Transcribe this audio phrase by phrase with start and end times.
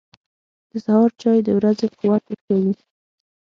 [0.71, 2.73] •د سهار چای د ورځې قوت ورکوي.